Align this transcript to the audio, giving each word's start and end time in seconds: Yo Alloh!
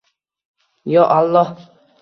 Yo 0.93 1.03
Alloh! 1.17 1.55